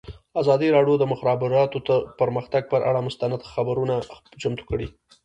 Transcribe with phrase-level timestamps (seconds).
[0.41, 1.77] ازادي راډیو د د مخابراتو
[2.21, 3.95] پرمختګ پر اړه مستند خپرونه
[4.41, 4.87] چمتو کړې.